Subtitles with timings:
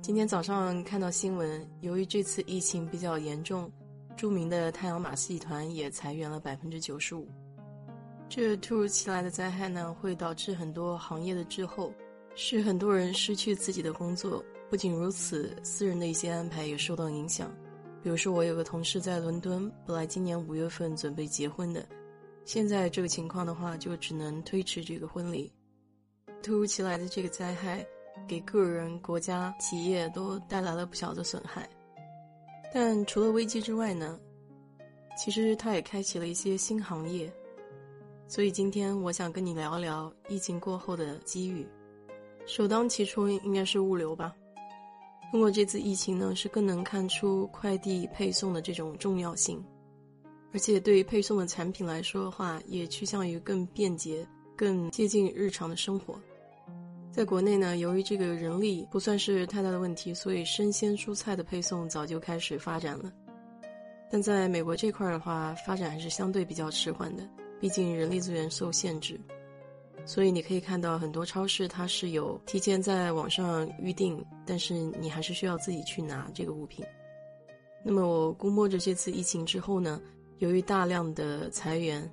[0.00, 3.70] 今天早上看到新闻，由于这次疫情比较严重，
[4.16, 7.28] 著名的太阳马戏团也裁员了百分之九十五。
[8.28, 11.92] 这突如其来的灾害呢，会导致很多行业的滞后，
[12.34, 14.42] 使很多人失去自己的工作。
[14.70, 17.50] 不仅如此，私人的一些安排也受到影响。
[18.02, 21.86] 比如说，我有个同事在伦敦，本来今年五月份准备结婚的，
[22.44, 25.52] 现在这个情况的话，就只能推迟这个婚礼。
[26.42, 27.84] 突如其来的这个灾害，
[28.26, 31.68] 给个人、国家、企业都带来了不小的损害。
[32.72, 34.18] 但除了危机之外呢，
[35.16, 37.32] 其实它也开启了一些新行业。
[38.26, 41.66] 所以今天我想跟你聊聊疫情过后的机遇。
[42.46, 44.34] 首当其冲应该是物流吧。
[45.30, 49.62] 通过这次疫情呢，是更能看出快递配送的这种重要性，
[50.52, 54.26] 而且对于配送的产品来说的话，也趋向于更便捷。
[54.56, 56.20] 更接近日常的生活，
[57.18, 63.12] 在国内呢，由于这个人力不算是太大的问题，所以生鲜蔬菜的配送早就开始发展了。
[64.08, 67.28] 但在美国这块的话，发展还是相对比较迟缓的，
[67.60, 69.20] 毕竟人力资源受限制。
[70.06, 76.86] 所以你可以看到很多超市它是有提前在网上预定，但是你还是需要自己去拿这个物品。
[77.84, 80.00] 那么我估摸着这次疫情之后呢，
[80.38, 82.08] 由于大量的裁员。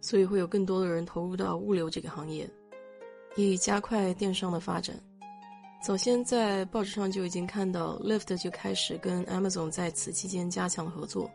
[0.00, 2.48] 所以会有更多的人投入到物流这个行业，
[3.36, 4.94] 以加快电商的发展。
[5.80, 11.30] 早先在报纸上就已经看到，Lyft 就开始跟 Amazon 在此期间加强合作。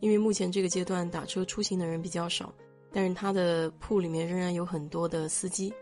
[0.00, 2.52] 因为目前这个阶段打车出行的人比较少，
[2.90, 5.72] 但是它的铺里面仍然有很多的司机，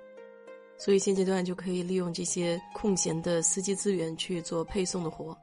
[0.76, 5.34] 所以现阶段就可以利用这些空闲的司机资源去做配送的活。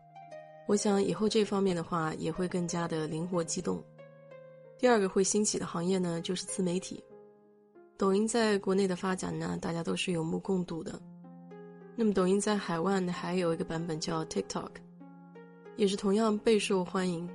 [0.67, 3.83] 我想以后这方面的话也会更加的灵活机动。
[4.77, 7.03] 第二个会兴起的行业呢，就是自媒体。
[7.97, 10.99] 抖音在国内的发展呢，大家都是有目共睹的。
[11.95, 14.69] 那么，抖音在海外呢，还有一个版本叫 TikTok，
[15.77, 17.27] 也是同样备受欢迎。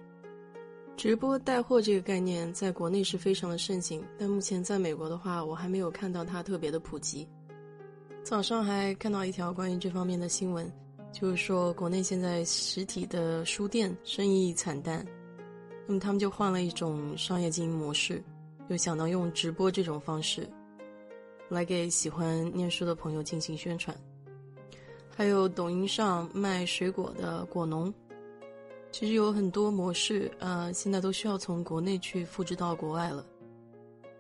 [0.97, 7.27] 直播带货这个概念在国内是非常的盛行，但目前在美国的话，我还没有看到它特别的普及。
[8.23, 10.71] 早上还看到一条关于这方面的新闻，
[11.11, 15.05] 就是说国内现在实体的书店生意惨淡。
[15.89, 18.23] 那么他们就换了一种商业经营模式，
[18.69, 20.49] 又想到用直播这种方式，
[21.49, 23.97] 来给喜欢念书的朋友进行宣传。
[25.15, 27.93] 还有抖音上卖水果的果农，
[28.91, 33.25] 其实有很多模式，呃，现在都需要从国内去复制到国外了。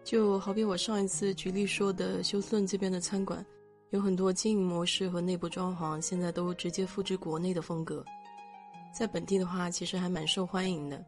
[0.04, 3.44] 就好比我上一次举例说的休斯顿这边的餐馆，
[3.90, 8.04] 有很多经营模式和内部装潢，现在都直接复制国内的风格，
[8.92, 11.02] 在本地的话，其实还蛮受欢迎的。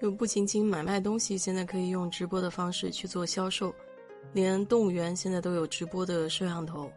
[0.00, 3.70] 就不仅仅买卖东西，现在可以用直播的方式去做销售，
[4.32, 6.90] 连动物园现在都有直播的摄像头。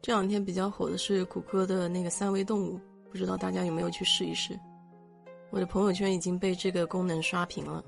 [0.00, 2.78] 这两天比较火的是谷歌的那个三维动物，
[3.10, 4.56] 不知道大家有没有去试一试？
[5.50, 7.84] 我的朋友圈已经被这个功能刷屏了。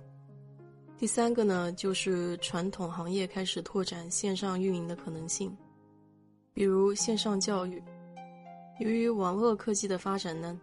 [0.99, 5.57] 第三个呢，就是传统行业开始拓展线上运营的可能性，
[6.53, 7.81] 比如线上教育。
[8.81, 10.59] 由于网络科技的发展呢。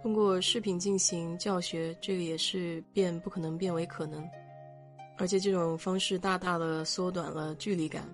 [0.00, 4.24] 通过视频进行教学，这个也是变不可能变为可能，
[5.16, 8.08] 而且这种方式大大的缩短了距离感，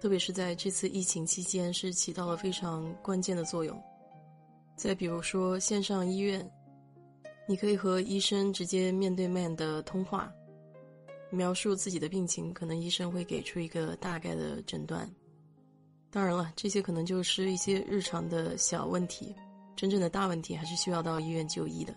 [0.00, 3.76] 特别是在这次疫情期间是起到了非常关键的作用。
[4.76, 6.48] 再比如说线上医院，
[7.48, 10.32] 你可以和医生直接面对面的通话，
[11.30, 15.08] 描述自己的病情，可能医生会给出一个大概的诊断。
[16.10, 19.34] 当然了，这些可能就是一些日常的小问题。
[19.74, 21.94] 真正的大问题还是需要到医院就医的，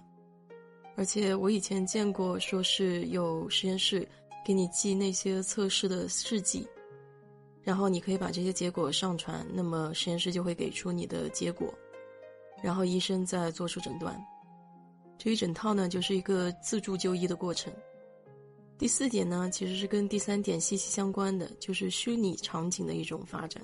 [0.95, 4.07] 而且我以前见过，说是有实验室
[4.45, 6.65] 给你寄那些测试的试剂，
[7.61, 11.71] 然后你可以把这些结果上传，那么实验室就会给出你的结果，
[12.63, 14.19] 然后医生再做出诊断。
[15.17, 17.71] 这一整套呢，就是一个自助就医的过程。
[18.77, 23.61] 第四点呢，其实是跟第三点息息相关的，就是虚拟场景的一种发展。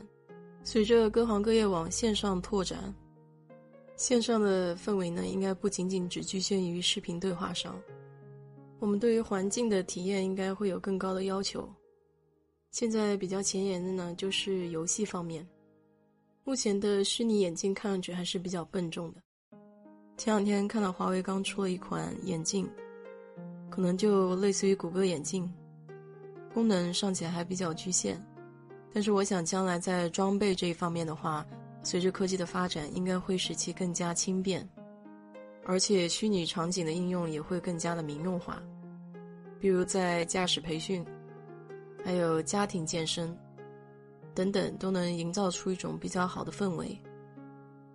[0.64, 2.94] 随着各行各业往线上拓展。
[4.02, 7.80] 线上的氛围呢，应该不仅仅只局限于视频对话上。
[8.80, 11.70] 我们对于环境的体验应该会有更高的要求。
[12.72, 15.48] 现在比较前沿的呢，就是游戏方面。
[16.44, 19.22] 目前的虚拟眼镜看上去还是比较笨重的。
[20.18, 22.68] 前两天看到华为刚出了一款眼镜，
[23.70, 25.48] 可能就类似于谷歌眼镜，
[26.56, 28.20] 功能尚且还比较局限。
[28.92, 31.46] 但是我想将来在装备这一方面的话，
[31.84, 34.68] 随着科技的发展，应该会使其更加轻便，
[35.66, 38.62] 而且虚拟场景的应用也会更加的民用化，
[39.60, 41.06] 比如在驾驶培训，
[42.04, 43.38] 还有家庭健身。
[44.34, 46.98] 等等都能营造出一种比较好的氛围，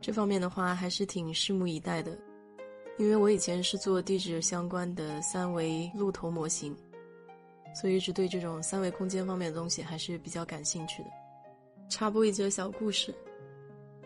[0.02, 2.14] 这方面的话还是挺拭目以待的。
[2.98, 6.76] 因为我以前是做地质相关的三维路头模型，
[7.74, 11.08] 所以一直对这种三维空间方面的东西还是比较感兴趣的。
[11.88, 13.14] 插播一则小故事，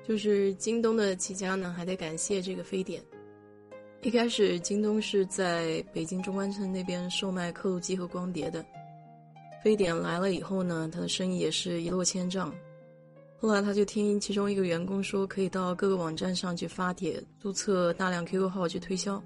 [0.07, 3.03] 就是京东的起家呢，还得感谢这个非典。
[4.03, 8.65] 一开始京东是在北京中关村那边售卖刻录机和光碟的。
[9.63, 12.53] 非典来了以后呢，他的生意也是一落千丈。
[13.39, 19.23] 后来他就听其中一个员工说，可以到各个网站上去发帖，注册大量 QQ 号去推销。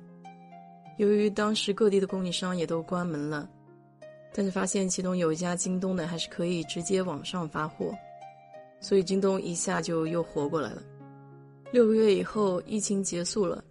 [0.99, 3.49] 由于当时各地的供应商也都关门了，
[4.32, 7.93] 但是发现其中有一家京东的还是可以直接网上发货，
[8.85, 10.83] 所以京东一下就又活过来了。
[11.73, 13.65] 六个月以后，疫情结束了，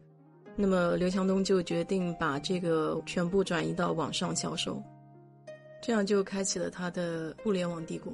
[0.55, 4.81] 那么刘强东就决定把这个全部转移到网上销售。
[5.83, 8.11] 这样就开启了他的互联网帝国。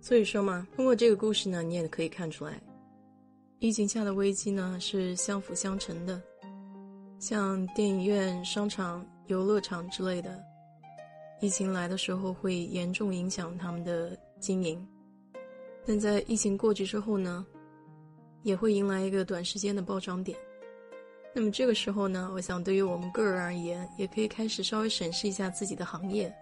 [0.00, 2.60] 所以说嘛，通过这个故事呢，你也可以看出来，
[3.60, 6.20] 疫情下的危机呢是相辅相成的。
[7.20, 10.42] 像电影院、商场、游乐场之类的，
[11.40, 14.84] 疫情来的时候会严重影响他们的经营，
[15.86, 17.44] 但在疫情过去之后呢，
[18.42, 20.38] 也会迎来一个短时间的暴涨点。
[21.34, 26.32] 那么这个时候呢，我想对于我们个人而言，也可以开始稍微审视一下自己的行业。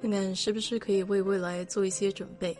[0.00, 2.56] 看看是不是可以为未来做一些准备。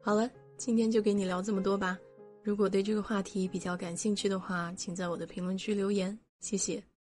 [0.00, 1.98] 好了，今天就给你聊这么多吧。
[2.42, 6.93] 如果对这个话题比较感兴趣的话，请在我的评论区留言，谢谢。